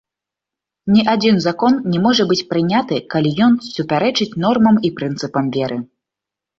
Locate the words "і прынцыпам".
4.87-5.45